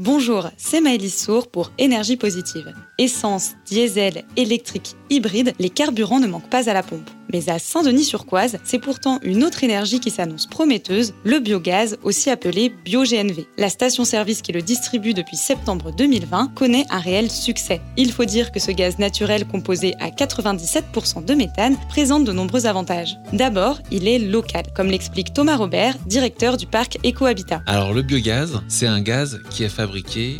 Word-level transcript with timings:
Bonjour, 0.00 0.48
c'est 0.56 0.80
Maëlys 0.80 1.24
Sour 1.24 1.50
pour 1.50 1.72
Énergie 1.76 2.16
Positive. 2.16 2.72
Essence, 2.98 3.56
diesel, 3.66 4.22
électrique, 4.36 4.94
hybride, 5.10 5.54
les 5.58 5.70
carburants 5.70 6.20
ne 6.20 6.28
manquent 6.28 6.48
pas 6.48 6.70
à 6.70 6.72
la 6.72 6.84
pompe. 6.84 7.10
Mais 7.32 7.50
à 7.50 7.58
Saint-Denis-sur-Coise, 7.58 8.58
c'est 8.64 8.78
pourtant 8.78 9.18
une 9.22 9.44
autre 9.44 9.62
énergie 9.62 10.00
qui 10.00 10.10
s'annonce 10.10 10.46
prometteuse, 10.46 11.12
le 11.24 11.40
biogaz, 11.40 11.98
aussi 12.04 12.30
appelé 12.30 12.72
BioGNV. 12.84 13.46
La 13.58 13.68
station-service 13.68 14.40
qui 14.40 14.52
le 14.52 14.62
distribue 14.62 15.14
depuis 15.14 15.36
septembre 15.36 15.92
2020 15.94 16.52
connaît 16.54 16.86
un 16.90 17.00
réel 17.00 17.28
succès. 17.28 17.82
Il 17.96 18.12
faut 18.12 18.24
dire 18.24 18.50
que 18.52 18.60
ce 18.60 18.70
gaz 18.70 18.98
naturel 18.98 19.46
composé 19.46 19.94
à 20.00 20.08
97% 20.10 21.24
de 21.24 21.34
méthane 21.34 21.76
présente 21.88 22.24
de 22.24 22.32
nombreux 22.32 22.66
avantages. 22.66 23.16
D'abord, 23.32 23.80
il 23.90 24.08
est 24.08 24.20
local, 24.20 24.62
comme 24.74 24.88
l'explique 24.88 25.34
Thomas 25.34 25.56
Robert, 25.56 25.98
directeur 26.06 26.56
du 26.56 26.66
parc 26.66 26.98
EcoHabitat. 27.04 27.62
Alors 27.66 27.92
le 27.92 28.02
biogaz, 28.02 28.62
c'est 28.68 28.86
un 28.86 29.00
gaz 29.00 29.40
qui 29.50 29.64
est 29.64 29.68
fabriqué 29.68 29.87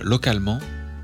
localement 0.02 0.58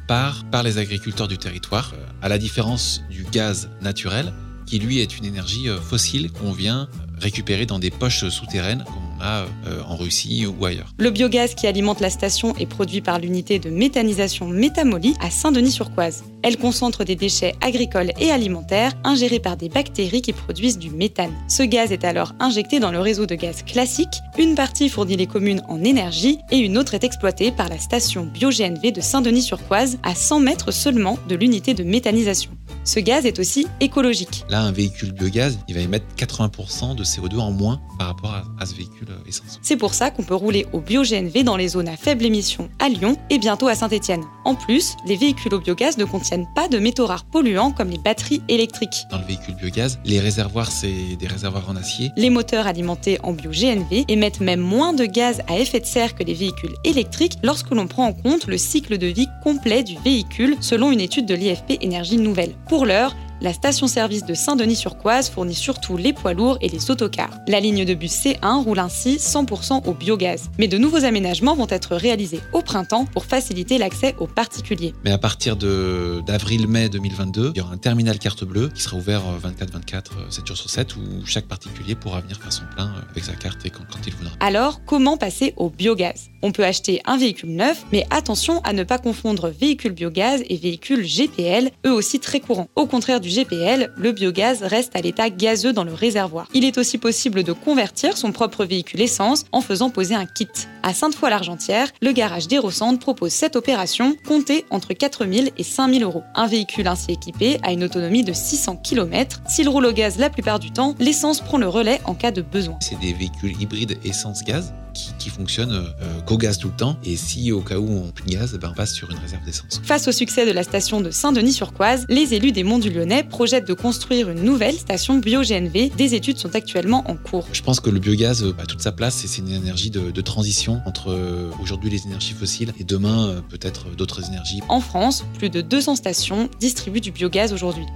par, 0.07 0.45
par 0.51 0.63
les 0.63 0.79
agriculteurs 0.79 1.29
du 1.29 1.39
territoire, 1.39 1.93
euh, 1.95 2.05
à 2.23 2.29
la 2.29 2.39
différence 2.39 3.03
du 3.11 3.25
gaz 3.25 3.71
naturel 3.81 4.33
qui 4.67 4.79
lui 4.79 5.01
est 5.01 5.19
une 5.19 5.25
énergie 5.25 5.69
euh, 5.69 5.81
fossile 5.81 6.31
qu'on 6.31 6.53
vient 6.53 6.89
récupérer 7.21 7.67
dans 7.67 7.79
des 7.79 7.91
poches 7.91 8.29
souterraines 8.29 8.85
euh, 9.23 9.47
en 9.87 9.97
Russie 9.97 10.47
ou 10.47 10.65
ailleurs. 10.65 10.93
Le 10.99 11.11
biogaz 11.11 11.55
qui 11.55 11.67
alimente 11.67 12.01
la 12.01 12.11
station 12.11 12.55
est 12.57 12.67
produit 12.67 13.01
par 13.01 13.19
l'unité 13.19 13.59
de 13.59 13.71
méthanisation 13.71 14.47
Métamolie 14.47 15.15
à 15.21 15.31
Saint-Denis-sur-Coise. 15.31 16.25
Elle 16.43 16.59
concentre 16.59 17.05
des 17.05 17.17
déchets 17.17 17.55
agricoles 17.61 18.13
et 18.21 18.31
alimentaires 18.31 18.93
ingérés 19.03 19.41
par 19.41 19.57
des 19.57 19.69
bactéries 19.69 20.23
qui 20.23 20.33
produisent 20.33 20.79
du 20.79 20.91
méthane. 20.91 21.33
Ce 21.49 21.63
gaz 21.63 21.93
est 21.93 22.05
alors 22.05 22.35
injecté 22.41 22.81
dans 22.81 22.93
le 22.93 23.01
réseau 23.01 23.27
de 23.27 23.35
gaz 23.35 23.63
classique. 23.63 24.21
Une 24.39 24.55
partie 24.55 24.89
fournit 24.89 25.17
les 25.17 25.27
communes 25.27 25.63
en 25.69 25.83
énergie 25.83 26.39
et 26.51 26.59
une 26.59 26.77
autre 26.77 26.95
est 26.95 27.05
exploitée 27.05 27.51
par 27.51 27.69
la 27.69 27.79
station 27.79 28.25
BioGNV 28.25 28.93
de 28.93 29.01
Saint-Denis-sur-Coise 29.01 29.99
à 30.03 30.15
100 30.15 30.41
mètres 30.41 30.73
seulement 30.73 31.19
de 31.29 31.35
l'unité 31.35 31.75
de 31.75 31.85
méthanisation. 31.85 32.51
Ce 32.85 33.01
gaz 33.01 33.25
est 33.25 33.39
aussi 33.39 33.67
écologique. 33.81 34.45
Là, 34.49 34.61
un 34.61 34.73
véhicule 34.73 35.13
biogaz, 35.13 35.59
il 35.69 35.75
va 35.75 35.81
émettre 35.81 36.07
80% 36.17 36.95
de 36.95 37.05
CO2 37.05 37.39
en 37.39 37.51
moins 37.51 37.81
par 37.99 38.09
rapport 38.09 38.35
à, 38.59 38.67
ce 38.67 38.75
véhicule 38.75 39.09
euh, 39.11 39.29
essence. 39.29 39.59
C'est 39.63 39.77
pour 39.77 39.95
ça 39.95 40.11
qu'on 40.11 40.23
peut 40.23 40.35
rouler 40.35 40.67
au 40.73 40.81
bio-GNV 40.81 41.45
dans 41.45 41.57
les 41.57 41.69
zones 41.69 41.89
à 41.89 41.97
faible 41.97 42.25
émission 42.25 42.69
à 42.79 42.89
Lyon 42.89 43.17
et 43.31 43.39
bientôt 43.39 43.69
à 43.69 43.75
Saint-Étienne. 43.75 44.23
En 44.45 44.55
plus, 44.55 44.97
les 45.07 45.17
véhicules 45.17 45.55
au 45.55 45.61
biogaz 45.61 45.97
ne 45.97 46.05
contiennent 46.05 46.47
pas 46.55 46.69
de 46.69 46.79
métaux 46.79 47.07
rares 47.07 47.25
polluants 47.25 47.73
comme 47.73 47.91
les 47.91 47.99
batteries 47.99 48.43
électriques. 48.49 49.07
Dans 49.11 49.19
le 49.19 49.25
véhicule 49.25 49.55
biogaz, 49.55 49.99
les 50.05 50.21
réservoirs, 50.21 50.71
c'est 50.71 51.17
des 51.19 51.27
réservoirs 51.27 51.69
en 51.69 51.77
acier. 51.77 52.11
Les 52.17 52.31
moteurs 52.31 52.67
alimentés 52.67 53.19
en 53.23 53.33
bio-GNV 53.33 54.05
émettent 54.09 54.41
même 54.41 54.61
moins 54.61 54.93
de 54.93 55.07
gaz 55.07 55.41
à 55.49 55.59
effet 55.59 55.81
de 55.81 55.87
serre 55.87 56.15
que 56.15 56.23
les 56.23 56.35
véhicules 56.35 56.75
électriques 56.85 57.39
lorsque 57.43 57.71
l'on 57.71 57.87
prend 57.87 58.07
en 58.07 58.13
compte 58.13 58.47
le 58.47 58.59
cycle 58.59 58.99
de 58.99 59.07
vie 59.07 59.29
complet 59.43 59.83
du 59.83 59.97
véhicule 60.05 60.57
selon 60.61 60.91
une 60.91 61.01
étude 61.01 61.27
de 61.27 61.35
l'IFP 61.35 61.79
Énergie 61.81 62.19
Nouvelle. 62.19 62.54
Pour 62.69 62.87
l'heure, 62.87 63.15
la 63.41 63.53
station-service 63.53 64.25
de 64.25 64.33
Saint-Denis-sur-Coise 64.33 65.29
fournit 65.29 65.55
surtout 65.55 65.97
les 65.97 66.13
poids 66.13 66.33
lourds 66.33 66.57
et 66.61 66.69
les 66.69 66.91
autocars. 66.91 67.31
La 67.47 67.61
ligne 67.61 67.85
de 67.85 67.93
bus 67.93 68.13
C1 68.13 68.63
roule 68.63 68.79
ainsi 68.79 69.17
100% 69.17 69.87
au 69.87 69.93
biogaz. 69.93 70.51
Mais 70.59 70.67
de 70.67 70.79
nouveaux 70.79 71.05
aménagements 71.05 71.55
vont 71.55 71.67
être 71.69 71.95
réalisés 71.97 72.41
au 72.53 72.63
printemps 72.63 73.05
pour 73.05 73.27
faciliter 73.27 73.77
l'accès 73.77 74.15
aux 74.19 74.27
particuliers. 74.27 74.95
Mais 75.05 75.11
à 75.11 75.19
partir 75.19 75.57
d'avril-mai 75.57 76.89
2022, 76.89 77.53
il 77.55 77.59
y 77.59 77.61
aura 77.61 77.75
un 77.75 77.79
terminal 77.79 78.19
carte 78.19 78.45
bleue 78.45 78.71
qui 78.75 78.83
sera 78.83 78.97
ouvert 78.97 79.23
24-24, 79.43 79.43
euh, 79.43 80.31
7 80.31 80.43
euh, 80.43 80.47
jours 80.47 80.57
sur 80.57 80.71
7, 80.71 80.97
où 80.97 81.01
chaque 81.27 81.47
particulier 81.47 81.95
pourra 81.95 82.21
venir 82.21 82.41
faire 82.41 82.53
son 82.53 82.65
plein 82.75 82.87
euh, 82.87 83.11
avec 83.11 83.25
sa 83.25 83.35
carte 83.35 83.67
et 83.67 83.71
quand, 83.71 83.85
quand 83.93 84.07
il 84.07 84.15
voudra. 84.15 84.33
Alors, 84.41 84.83
comment 84.87 85.19
passer 85.19 85.53
au 85.57 85.69
biogaz? 85.69 86.31
On 86.47 86.53
peut 86.53 86.63
acheter 86.63 87.01
un 87.07 87.17
véhicule 87.17 87.57
neuf, 87.57 87.87
mais 87.91 88.07
attention 88.11 88.61
à 88.65 88.75
ne 88.75 88.85
pas 88.85 88.99
confondre 88.99 89.49
véhicule 89.49 89.93
biogaz 89.93 90.43
et 90.51 90.59
véhicule 90.59 91.03
GPL, 91.03 91.71
eux 91.87 91.93
aussi 91.93 92.21
très 92.21 92.39
courants. 92.39 92.69
Au 92.77 92.85
contraire 92.85 93.19
du 93.19 93.31
GPL, 93.31 93.91
le 93.97 94.13
biogaz 94.13 94.63
reste 94.63 94.95
à 94.95 95.01
l'état 95.01 95.31
gazeux 95.31 95.73
dans 95.73 95.85
le 95.85 95.95
réservoir. 95.95 96.47
Il 96.53 96.67
est 96.67 96.77
aussi 96.77 96.99
possible 96.99 97.45
de 97.45 97.53
convertir 97.53 98.19
son 98.19 98.31
propre 98.31 98.67
véhicule 98.67 99.01
essence 99.01 99.47
en 99.53 99.63
faisant 99.63 99.89
poser 99.89 100.15
un 100.15 100.27
kit. 100.27 100.49
À 100.83 100.93
Sainte-Foy-l'Argentière, 100.93 101.89
le 102.03 102.13
garage 102.13 102.47
d'Hérocentre 102.47 102.99
propose 102.99 103.33
cette 103.33 103.57
opération 103.57 104.15
comptée 104.29 104.67
entre 104.69 104.93
4 104.93 105.25
000 105.25 105.47
et 105.57 105.63
5 105.63 105.95
000 105.95 106.05
euros. 106.05 106.25
Un 106.35 106.47
véhicule 106.47 106.89
ainsi 106.89 107.13
équipé 107.13 107.59
a 107.63 107.73
une 107.73 107.85
autonomie 107.85 108.23
de 108.23 108.35
600 108.35 108.83
km. 108.85 109.41
S'il 109.49 109.71
roule 109.71 109.87
au 109.87 109.93
gaz 109.93 110.19
la 110.19 110.29
plupart 110.29 110.59
du 110.59 110.73
temps, 110.73 110.95
l'essence 110.99 111.41
prend 111.41 111.57
le 111.57 111.69
relais 111.69 112.03
en 112.05 112.15
cas 112.15 112.33
de 112.33 112.43
besoin. 112.43 112.77
C'est 112.83 113.01
des 113.01 113.15
véhicules 113.15 113.59
hybrides 113.59 113.99
essence-gaz 114.05 114.75
qui, 114.95 115.31
fonctionne 115.31 115.73
euh, 115.73 116.21
qu'au 116.27 116.39
gaz 116.39 116.59
tout 116.59 116.69
le 116.69 116.77
temps. 116.77 116.97
Et 117.05 117.17
si 117.17 117.53
au 117.53 117.61
cas 117.61 117.79
où 117.79 117.89
on 117.89 118.11
plus 118.11 118.25
de 118.27 118.33
gaz, 118.33 118.57
ben 118.59 118.71
on 118.71 118.75
passe 118.75 118.95
sur 118.95 119.11
une 119.11 119.19
réserve 119.19 119.45
d'essence. 119.45 119.81
Face 119.85 120.07
au 120.09 120.13
succès 120.13 120.47
de 120.47 120.53
la 120.53 120.63
station 120.63 121.01
de 121.01 121.11
Saint-Denis-sur-Coise, 121.11 122.07
les 122.09 122.35
élus 122.35 122.53
des 122.53 122.63
Monts 122.63 122.79
du 122.79 122.91
Lyonnais 122.91 123.25
projettent 123.25 123.67
de 123.67 123.75
construire 123.75 124.31
une 124.31 124.43
nouvelle 124.43 124.75
station 124.75 125.19
bio-GNV. 125.19 125.91
Des 125.97 126.15
études 126.15 126.39
sont 126.39 126.55
actuellement 126.55 127.05
en 127.11 127.17
cours. 127.17 127.47
Je 127.53 127.63
pense 127.63 127.81
que 127.81 127.91
le 127.91 127.99
biogaz 127.99 128.45
a 128.59 128.67
toute 128.67 128.81
sa 128.81 128.93
place 128.93 129.25
et 129.25 129.29
c'est 129.29 129.43
une 129.43 129.51
énergie 129.51 129.91
de, 129.91 130.11
de 130.11 130.21
transition 130.21 130.81
entre 130.87 131.11
euh, 131.11 131.51
aujourd'hui 131.61 131.91
les 131.91 132.07
énergies 132.07 132.35
fossiles 132.35 132.73
et 132.79 132.85
demain 132.85 133.29
euh, 133.29 133.41
peut-être 133.41 133.91
d'autres 133.97 134.27
énergies. 134.29 134.61
En 134.69 134.81
France, 134.81 135.25
plus 135.39 135.51
de 135.51 135.61
200 135.61 135.97
stations 135.97 136.49
distribuent 136.61 137.01
du 137.01 137.11
biogaz 137.11 137.53
aujourd'hui. 137.53 137.87